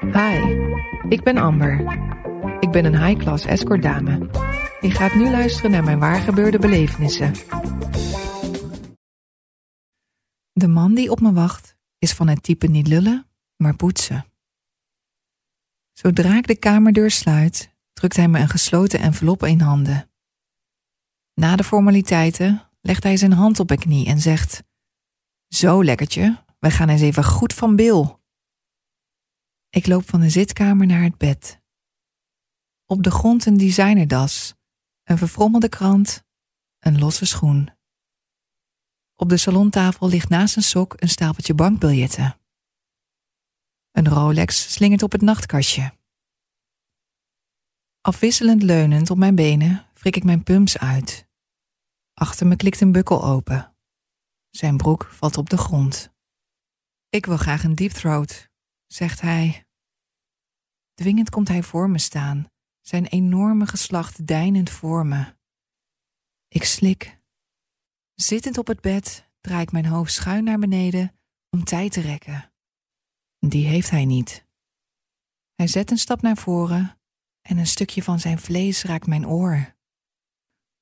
Hi, 0.00 0.38
ik 1.08 1.22
ben 1.22 1.36
Amber. 1.36 1.80
Ik 2.60 2.70
ben 2.70 2.84
een 2.84 3.04
high-class 3.04 3.44
escort 3.44 3.82
dame. 3.82 4.18
Je 4.80 4.90
gaat 4.90 5.14
nu 5.14 5.30
luisteren 5.30 5.70
naar 5.70 5.84
mijn 5.84 5.98
waargebeurde 5.98 6.58
belevenissen. 6.58 7.32
De 10.52 10.68
man 10.68 10.94
die 10.94 11.10
op 11.10 11.20
me 11.20 11.32
wacht 11.32 11.76
is 11.98 12.12
van 12.12 12.28
het 12.28 12.42
type 12.42 12.66
niet 12.66 12.86
lullen, 12.86 13.26
maar 13.56 13.76
poetsen. 13.76 14.26
Zodra 15.92 16.36
ik 16.36 16.46
de 16.46 16.56
kamerdeur 16.56 17.10
sluit, 17.10 17.74
drukt 17.92 18.16
hij 18.16 18.28
me 18.28 18.38
een 18.38 18.48
gesloten 18.48 19.00
envelop 19.00 19.44
in 19.44 19.60
handen. 19.60 20.10
Na 21.34 21.56
de 21.56 21.64
formaliteiten 21.64 22.62
legt 22.80 23.02
hij 23.02 23.16
zijn 23.16 23.32
hand 23.32 23.60
op 23.60 23.68
mijn 23.68 23.80
knie 23.80 24.06
en 24.06 24.20
zegt: 24.20 24.62
Zo 25.48 25.84
lekkertje, 25.84 26.44
wij 26.58 26.70
gaan 26.70 26.88
eens 26.88 27.00
even 27.00 27.24
goed 27.24 27.52
van 27.52 27.76
Bill. 27.76 28.15
Ik 29.76 29.86
loop 29.86 30.08
van 30.08 30.20
de 30.20 30.30
zitkamer 30.30 30.86
naar 30.86 31.02
het 31.02 31.18
bed. 31.18 31.60
Op 32.84 33.02
de 33.02 33.10
grond 33.10 33.46
een 33.46 33.56
designerdas, 33.56 34.54
een 35.02 35.18
verfrommelde 35.18 35.68
krant, 35.68 36.24
een 36.78 36.98
losse 36.98 37.26
schoen. 37.26 37.70
Op 39.14 39.28
de 39.28 39.36
salontafel 39.36 40.08
ligt 40.08 40.28
naast 40.28 40.56
een 40.56 40.62
sok 40.62 40.94
een 40.96 41.08
stapeltje 41.08 41.54
bankbiljetten. 41.54 42.40
Een 43.90 44.08
Rolex 44.08 44.72
slingert 44.72 45.02
op 45.02 45.12
het 45.12 45.20
nachtkastje. 45.20 45.94
Afwisselend 48.00 48.62
leunend 48.62 49.10
op 49.10 49.16
mijn 49.16 49.34
benen 49.34 49.86
frik 49.94 50.16
ik 50.16 50.24
mijn 50.24 50.42
pumps 50.42 50.78
uit. 50.78 51.28
Achter 52.12 52.46
me 52.46 52.56
klikt 52.56 52.80
een 52.80 52.92
bukkel 52.92 53.24
open. 53.24 53.76
Zijn 54.50 54.76
broek 54.76 55.04
valt 55.04 55.36
op 55.36 55.50
de 55.50 55.58
grond. 55.58 56.10
Ik 57.08 57.26
wil 57.26 57.36
graag 57.36 57.64
een 57.64 57.74
deep 57.74 57.90
throat, 57.90 58.48
zegt 58.86 59.20
hij. 59.20 59.65
Dwingend 60.96 61.30
komt 61.30 61.48
hij 61.48 61.62
voor 61.62 61.90
me 61.90 61.98
staan, 61.98 62.50
zijn 62.80 63.06
enorme 63.06 63.66
geslacht 63.66 64.26
deinend 64.26 64.70
voor 64.70 65.06
me. 65.06 65.34
Ik 66.48 66.64
slik. 66.64 67.20
Zittend 68.14 68.58
op 68.58 68.66
het 68.66 68.80
bed 68.80 69.30
draai 69.40 69.62
ik 69.62 69.72
mijn 69.72 69.86
hoofd 69.86 70.12
schuin 70.12 70.44
naar 70.44 70.58
beneden 70.58 71.18
om 71.50 71.64
tijd 71.64 71.92
te 71.92 72.00
rekken. 72.00 72.52
Die 73.38 73.66
heeft 73.66 73.90
hij 73.90 74.04
niet. 74.04 74.46
Hij 75.54 75.66
zet 75.66 75.90
een 75.90 75.98
stap 75.98 76.22
naar 76.22 76.36
voren 76.36 76.98
en 77.40 77.58
een 77.58 77.66
stukje 77.66 78.02
van 78.02 78.20
zijn 78.20 78.38
vlees 78.38 78.82
raakt 78.82 79.06
mijn 79.06 79.26
oor. 79.26 79.76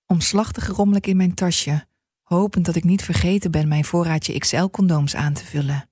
Omslachtig 0.07 0.67
rommel 0.67 0.97
ik 0.97 1.07
in 1.07 1.17
mijn 1.17 1.35
tasje, 1.35 1.87
hopend 2.23 2.65
dat 2.65 2.75
ik 2.77 2.85
niet 2.85 3.03
vergeten 3.03 3.51
ben 3.51 3.69
mijn 3.69 3.85
voorraadje 3.85 4.39
XL-condooms 4.39 5.15
aan 5.15 5.35
te 5.35 5.45
vullen. 5.45 5.91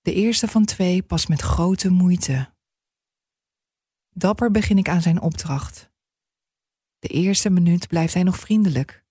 De 0.00 0.14
eerste 0.14 0.48
van 0.48 0.64
twee 0.64 1.02
past 1.02 1.28
met 1.28 1.40
grote 1.40 1.90
moeite. 1.90 2.58
Dapper 4.14 4.50
begin 4.50 4.78
ik 4.78 4.88
aan 4.88 5.02
zijn 5.02 5.20
opdracht. 5.20 5.90
De 6.98 7.08
eerste 7.08 7.50
minuut 7.50 7.88
blijft 7.88 8.14
hij 8.14 8.22
nog 8.22 8.38
vriendelijk, 8.38 9.04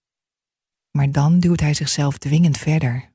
maar 0.91 1.11
dan 1.11 1.39
duwt 1.39 1.59
hij 1.59 1.73
zichzelf 1.73 2.17
dwingend 2.17 2.57
verder. 2.57 3.13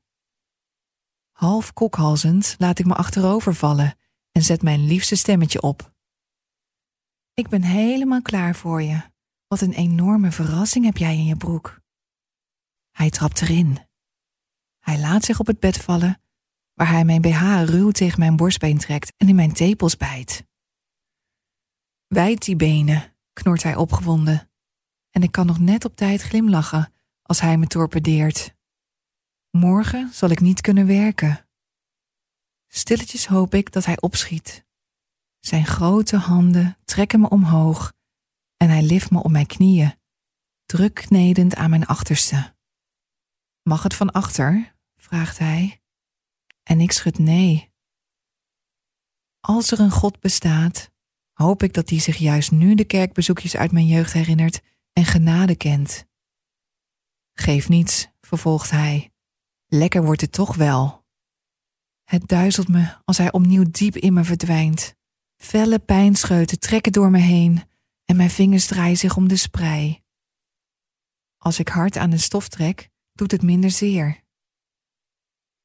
Half 1.31 1.73
kokhalzend 1.73 2.55
laat 2.57 2.79
ik 2.79 2.85
me 2.85 2.95
achterover 2.95 3.55
vallen 3.55 3.97
en 4.31 4.41
zet 4.41 4.61
mijn 4.61 4.85
liefste 4.85 5.15
stemmetje 5.15 5.61
op. 5.61 5.93
Ik 7.33 7.49
ben 7.49 7.61
helemaal 7.61 8.21
klaar 8.21 8.55
voor 8.55 8.81
je. 8.81 9.01
Wat 9.47 9.61
een 9.61 9.73
enorme 9.73 10.31
verrassing 10.31 10.85
heb 10.85 10.97
jij 10.97 11.15
in 11.15 11.25
je 11.25 11.35
broek. 11.35 11.81
Hij 12.91 13.09
trapt 13.09 13.41
erin. 13.41 13.79
Hij 14.79 14.99
laat 14.99 15.23
zich 15.23 15.39
op 15.39 15.47
het 15.47 15.59
bed 15.59 15.77
vallen, 15.77 16.21
waar 16.73 16.89
hij 16.89 17.05
mijn 17.05 17.21
BH 17.21 17.63
ruw 17.65 17.91
tegen 17.91 18.19
mijn 18.19 18.35
borstbeen 18.35 18.77
trekt 18.77 19.13
en 19.17 19.29
in 19.29 19.35
mijn 19.35 19.53
tepels 19.53 19.97
bijt. 19.97 20.45
Wijd 22.15 22.45
die 22.45 22.55
benen, 22.55 23.15
knort 23.33 23.63
hij 23.63 23.75
opgewonden, 23.75 24.51
en 25.09 25.23
ik 25.23 25.31
kan 25.31 25.45
nog 25.45 25.59
net 25.59 25.85
op 25.85 25.95
tijd 25.95 26.21
glimlachen 26.21 26.93
als 27.21 27.41
hij 27.41 27.57
me 27.57 27.67
torpedeert. 27.67 28.55
Morgen 29.51 30.13
zal 30.13 30.29
ik 30.29 30.39
niet 30.39 30.61
kunnen 30.61 30.87
werken. 30.87 31.47
Stilletjes 32.67 33.27
hoop 33.27 33.53
ik 33.53 33.71
dat 33.71 33.85
hij 33.85 34.01
opschiet. 34.01 34.65
Zijn 35.39 35.65
grote 35.65 36.17
handen 36.17 36.77
trekken 36.85 37.19
me 37.19 37.29
omhoog 37.29 37.93
en 38.57 38.69
hij 38.69 38.83
lift 38.83 39.11
me 39.11 39.23
op 39.23 39.31
mijn 39.31 39.47
knieën, 39.47 39.99
druk 40.65 40.93
knedend 40.93 41.55
aan 41.55 41.69
mijn 41.69 41.85
achterste. 41.85 42.55
Mag 43.61 43.83
het 43.83 43.93
van 43.93 44.11
achter? 44.11 44.75
vraagt 44.95 45.37
hij. 45.37 45.81
En 46.63 46.79
ik 46.79 46.91
schud 46.91 47.17
nee. 47.17 47.73
Als 49.39 49.71
er 49.71 49.79
een 49.79 49.91
God 49.91 50.19
bestaat, 50.19 50.93
hoop 51.35 51.63
ik 51.63 51.73
dat 51.73 51.89
hij 51.89 51.99
zich 51.99 52.17
juist 52.17 52.51
nu 52.51 52.75
de 52.75 52.85
kerkbezoekjes 52.85 53.55
uit 53.55 53.71
mijn 53.71 53.87
jeugd 53.87 54.13
herinnert 54.13 54.61
en 54.93 55.05
genade 55.05 55.55
kent. 55.55 56.05
Geef 57.33 57.69
niets, 57.69 58.07
vervolgt 58.21 58.71
hij. 58.71 59.11
Lekker 59.67 60.03
wordt 60.03 60.21
het 60.21 60.31
toch 60.31 60.55
wel. 60.55 61.05
Het 62.03 62.27
duizelt 62.27 62.67
me 62.67 62.97
als 63.05 63.17
hij 63.17 63.31
opnieuw 63.31 63.65
diep 63.71 63.95
in 63.95 64.13
me 64.13 64.23
verdwijnt. 64.23 64.95
Felle 65.37 65.79
pijnscheuten 65.79 66.59
trekken 66.59 66.91
door 66.91 67.11
me 67.11 67.19
heen 67.19 67.63
en 68.05 68.15
mijn 68.15 68.29
vingers 68.29 68.65
draaien 68.65 68.97
zich 68.97 69.17
om 69.17 69.27
de 69.27 69.35
sprei. 69.35 70.03
Als 71.37 71.59
ik 71.59 71.67
hard 71.67 71.97
aan 71.97 72.09
de 72.09 72.17
stof 72.17 72.47
trek, 72.47 72.89
doet 73.13 73.31
het 73.31 73.41
minder 73.41 73.71
zeer. 73.71 74.23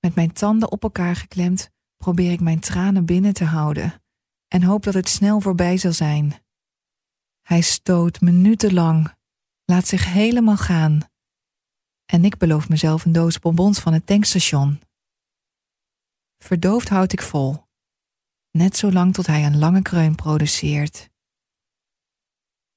Met 0.00 0.14
mijn 0.14 0.32
tanden 0.32 0.70
op 0.70 0.82
elkaar 0.82 1.16
geklemd 1.16 1.70
probeer 1.96 2.32
ik 2.32 2.40
mijn 2.40 2.60
tranen 2.60 3.04
binnen 3.04 3.34
te 3.34 3.44
houden 3.44 4.02
en 4.50 4.62
hoop 4.62 4.82
dat 4.82 4.94
het 4.94 5.08
snel 5.08 5.40
voorbij 5.40 5.76
zal 5.76 5.92
zijn. 5.92 6.34
Hij 7.40 7.60
stoot 7.60 8.20
minutenlang, 8.20 9.14
laat 9.64 9.86
zich 9.86 10.04
helemaal 10.12 10.56
gaan 10.56 11.10
en 12.10 12.24
ik 12.24 12.36
beloof 12.36 12.68
mezelf 12.68 13.04
een 13.04 13.12
doos 13.12 13.38
bonbons 13.38 13.80
van 13.80 13.92
het 13.92 14.06
tankstation. 14.06 14.80
Verdoofd 16.38 16.88
houd 16.88 17.12
ik 17.12 17.22
vol, 17.22 17.66
net 18.50 18.76
zolang 18.76 19.14
tot 19.14 19.26
hij 19.26 19.44
een 19.44 19.58
lange 19.58 19.82
kreun 19.82 20.14
produceert. 20.14 21.10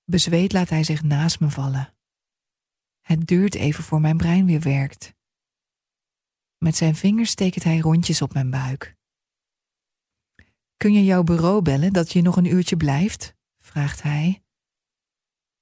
Bezweet 0.03 0.53
laat 0.53 0.69
hij 0.69 0.83
zich 0.83 1.03
naast 1.03 1.39
me 1.39 1.49
vallen. 1.49 1.93
Het 3.01 3.27
duurt 3.27 3.55
even 3.55 3.83
voor 3.83 4.01
mijn 4.01 4.17
brein 4.17 4.45
weer 4.45 4.61
werkt. 4.61 5.13
Met 6.57 6.75
zijn 6.75 6.95
vingers 6.95 7.29
steekt 7.29 7.63
hij 7.63 7.79
rondjes 7.79 8.21
op 8.21 8.33
mijn 8.33 8.49
buik. 8.49 8.95
Kun 10.83 10.93
je 10.93 11.03
jouw 11.03 11.23
bureau 11.23 11.61
bellen 11.61 11.93
dat 11.93 12.11
je 12.11 12.21
nog 12.21 12.37
een 12.37 12.53
uurtje 12.53 12.77
blijft? 12.77 13.35
vraagt 13.59 14.01
hij. 14.01 14.43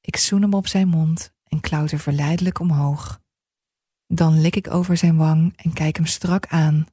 Ik 0.02 0.18
zoen 0.18 0.42
hem 0.42 0.54
op 0.54 0.68
zijn 0.68 0.88
mond 0.88 1.34
en 1.44 1.60
klauter 1.60 2.00
verleidelijk 2.00 2.60
omhoog. 2.60 3.20
Dan 4.08 4.42
lik 4.42 4.56
ik 4.56 4.72
over 4.72 4.98
zijn 4.98 5.18
wang 5.18 5.54
en 5.56 5.74
kijk 5.74 5.96
hem 5.96 6.06
strak 6.06 6.48
aan. 6.48 6.86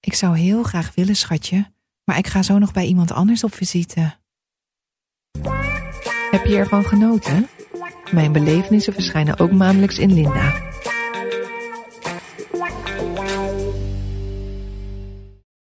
Ik 0.00 0.14
zou 0.14 0.38
heel 0.38 0.62
graag 0.62 0.94
willen, 0.94 1.16
schatje, 1.16 1.72
maar 2.04 2.18
ik 2.18 2.26
ga 2.26 2.42
zo 2.42 2.58
nog 2.58 2.72
bij 2.72 2.86
iemand 2.86 3.10
anders 3.12 3.44
op 3.44 3.54
visite. 3.54 4.16
Heb 6.30 6.44
je 6.44 6.56
ervan 6.56 6.84
genoten? 6.84 7.48
Mijn 8.10 8.32
belevenissen 8.32 8.92
verschijnen 8.92 9.38
ook 9.38 9.52
maandelijks 9.52 9.98
in 9.98 10.12
Linda. 10.12 10.52